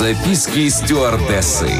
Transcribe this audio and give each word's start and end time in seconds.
Записки 0.00 0.66
стюардессы. 0.70 1.70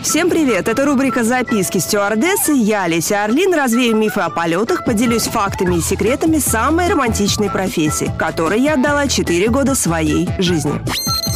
Всем 0.00 0.30
привет! 0.30 0.68
Это 0.68 0.86
рубрика 0.86 1.22
«Записки 1.22 1.76
стюардессы». 1.76 2.54
Я, 2.54 2.86
Леся 2.86 3.24
Орлин, 3.24 3.52
развею 3.52 3.94
мифы 3.94 4.20
о 4.20 4.30
полетах, 4.30 4.86
поделюсь 4.86 5.24
фактами 5.24 5.74
и 5.74 5.82
секретами 5.82 6.38
самой 6.38 6.88
романтичной 6.88 7.50
профессии, 7.50 8.10
которой 8.18 8.58
я 8.58 8.72
отдала 8.72 9.06
4 9.06 9.50
года 9.50 9.74
своей 9.74 10.30
жизни. 10.38 10.80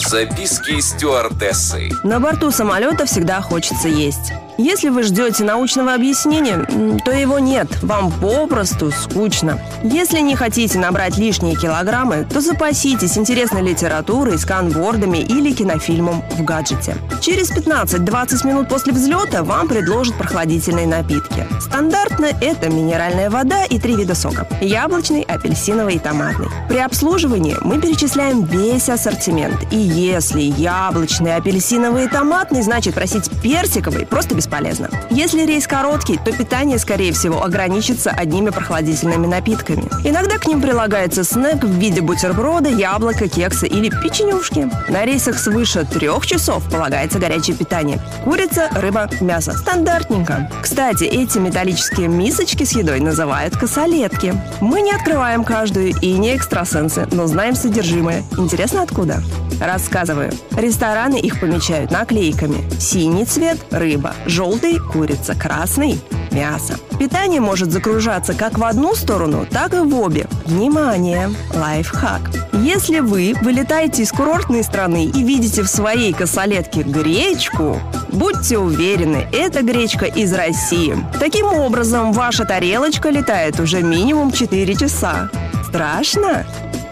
Записки 0.08 0.80
стюардессы. 0.80 1.90
На 2.02 2.18
борту 2.18 2.50
самолета 2.50 3.04
всегда 3.04 3.42
хочется 3.42 3.88
есть. 3.88 4.32
Если 4.56 4.88
вы 4.88 5.02
ждете 5.02 5.42
научного 5.42 5.94
объяснения, 5.94 6.64
то 7.04 7.10
его 7.10 7.40
нет, 7.40 7.66
вам 7.82 8.12
попросту 8.12 8.92
скучно. 8.92 9.58
Если 9.82 10.20
не 10.20 10.36
хотите 10.36 10.78
набрать 10.78 11.18
лишние 11.18 11.56
килограммы, 11.56 12.24
то 12.32 12.40
запаситесь 12.40 13.18
интересной 13.18 13.62
литературой, 13.62 14.38
сканвордами 14.38 15.18
или 15.18 15.52
кинофильмом 15.52 16.22
в 16.30 16.44
гаджете. 16.44 16.96
Через 17.20 17.50
15-20 17.50 18.46
минут 18.46 18.68
после 18.68 18.92
взлета 18.92 19.42
вам 19.42 19.66
предложат 19.66 20.16
прохладительные 20.16 20.86
напитки. 20.86 21.46
Стандартно 21.60 22.26
это 22.40 22.68
минеральная 22.68 23.30
вода 23.30 23.64
и 23.64 23.80
три 23.80 23.96
вида 23.96 24.14
сока– 24.14 24.46
яблочный, 24.60 25.22
апельсиновый 25.22 25.96
и 25.96 25.98
томатный. 25.98 26.48
При 26.68 26.78
обслуживании 26.78 27.56
мы 27.62 27.80
перечисляем 27.80 28.44
весь 28.44 28.88
ассортимент. 28.88 29.66
И 29.72 29.76
если 29.76 30.42
яблочный, 30.42 31.34
апельсиновый 31.34 32.04
и 32.04 32.08
томатный, 32.08 32.62
значит 32.62 32.94
просить 32.94 33.28
персиковый 33.42 34.06
просто 34.06 34.36
бесполезно. 34.44 34.90
Если 35.10 35.44
рейс 35.46 35.66
короткий, 35.66 36.18
то 36.18 36.32
питание, 36.32 36.78
скорее 36.78 37.12
всего, 37.12 37.42
ограничится 37.42 38.10
одними 38.10 38.50
прохладительными 38.50 39.26
напитками. 39.26 39.84
Иногда 40.04 40.38
к 40.38 40.46
ним 40.46 40.60
прилагается 40.60 41.24
снэк 41.24 41.64
в 41.64 41.78
виде 41.78 42.00
бутерброда, 42.00 42.68
яблока, 42.68 43.28
кекса 43.28 43.66
или 43.66 43.88
печенюшки. 43.88 44.70
На 44.88 45.04
рейсах 45.04 45.38
свыше 45.38 45.84
трех 45.84 46.26
часов 46.26 46.68
полагается 46.70 47.18
горячее 47.18 47.56
питание. 47.56 48.00
Курица, 48.24 48.68
рыба, 48.72 49.08
мясо. 49.20 49.52
Стандартненько. 49.52 50.50
Кстати, 50.62 51.04
эти 51.04 51.38
металлические 51.38 52.08
мисочки 52.08 52.64
с 52.64 52.72
едой 52.72 53.00
называют 53.00 53.56
косолетки. 53.56 54.34
Мы 54.60 54.82
не 54.82 54.92
открываем 54.92 55.44
каждую 55.44 55.94
и 56.00 56.12
не 56.12 56.36
экстрасенсы, 56.36 57.06
но 57.12 57.26
знаем 57.26 57.54
содержимое. 57.54 58.22
Интересно 58.36 58.82
откуда? 58.82 59.22
Рассказываю. 59.60 60.32
Рестораны 60.56 61.16
их 61.16 61.40
помечают 61.40 61.90
наклейками. 61.90 62.64
Синий 62.78 63.24
цвет– 63.24 63.58
рыба, 63.70 64.14
желтый– 64.26 64.78
курица, 64.92 65.34
красный– 65.34 66.00
мясо. 66.34 66.74
Питание 66.98 67.40
может 67.40 67.70
загружаться 67.70 68.34
как 68.34 68.58
в 68.58 68.64
одну 68.64 68.94
сторону, 68.94 69.46
так 69.50 69.72
и 69.72 69.78
в 69.78 69.98
обе. 69.98 70.26
Внимание! 70.44 71.30
Лайфхак. 71.54 72.30
Если 72.52 72.98
вы 72.98 73.34
вылетаете 73.40 74.02
из 74.02 74.12
курортной 74.12 74.62
страны 74.62 75.06
и 75.06 75.22
видите 75.22 75.62
в 75.62 75.68
своей 75.68 76.12
косолетке 76.12 76.82
гречку, 76.82 77.80
будьте 78.12 78.58
уверены, 78.58 79.26
это 79.32 79.62
гречка 79.62 80.06
из 80.06 80.32
России. 80.32 80.96
Таким 81.18 81.46
образом, 81.46 82.12
ваша 82.12 82.44
тарелочка 82.44 83.10
летает 83.10 83.60
уже 83.60 83.82
минимум 83.82 84.32
4 84.32 84.74
часа. 84.74 85.30
Страшно? 85.68 86.44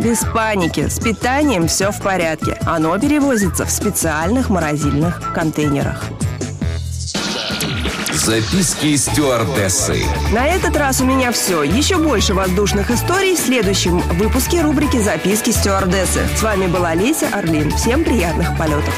Без 0.03 0.25
паники, 0.35 0.89
с 0.89 0.99
питанием 0.99 1.69
все 1.69 1.93
в 1.93 2.01
порядке. 2.01 2.59
Оно 2.67 2.99
перевозится 2.99 3.65
в 3.65 3.71
специальных 3.71 4.51
морозильных 4.51 5.33
контейнерах. 5.33 6.05
Записки 8.13 8.97
стюардессы. 8.97 10.03
На 10.33 10.49
этот 10.49 10.77
раз 10.77 11.01
у 11.01 11.05
меня 11.05 11.31
все. 11.31 11.63
Еще 11.63 11.99
больше 11.99 12.35
воздушных 12.35 12.91
историй 12.91 13.37
в 13.37 13.39
следующем 13.39 13.99
выпуске 14.19 14.63
рубрики 14.63 15.01
«Записки 15.01 15.51
стюардессы». 15.51 16.27
С 16.37 16.43
вами 16.43 16.67
была 16.67 16.95
Леся 16.95 17.29
Орлин. 17.33 17.71
Всем 17.71 18.03
приятных 18.03 18.59
полетов. 18.59 18.95